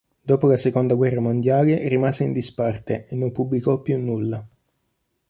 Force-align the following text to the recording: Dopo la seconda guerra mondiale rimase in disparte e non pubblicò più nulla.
Dopo 0.19 0.47
la 0.47 0.57
seconda 0.57 0.95
guerra 0.95 1.19
mondiale 1.21 1.87
rimase 1.87 2.23
in 2.23 2.33
disparte 2.33 3.05
e 3.07 3.15
non 3.15 3.31
pubblicò 3.31 3.81
più 3.83 3.99
nulla. 3.99 4.43